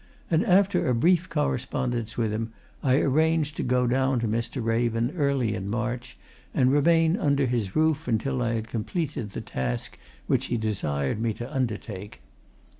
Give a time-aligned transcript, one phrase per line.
[0.31, 4.59] And after a brief correspondence with him, I arranged to go down to Mr.
[4.65, 6.17] Raven early in March,
[6.55, 11.33] and remain under his roof until I had completed the task which he desired me
[11.35, 12.19] to undertake.